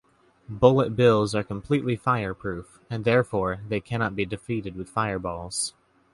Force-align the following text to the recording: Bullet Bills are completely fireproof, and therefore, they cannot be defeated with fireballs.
Bullet 0.49 0.95
Bills 0.95 1.35
are 1.35 1.43
completely 1.43 1.95
fireproof, 1.95 2.79
and 2.89 3.05
therefore, 3.05 3.59
they 3.69 3.79
cannot 3.79 4.15
be 4.15 4.25
defeated 4.25 4.75
with 4.75 4.89
fireballs. 4.89 5.75